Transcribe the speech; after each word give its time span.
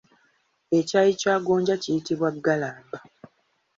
Ekyayi 0.77 1.11
kya 1.21 1.35
gonja 1.45 1.75
kiyitibwa 1.83 2.29
Ggalamba. 2.35 2.99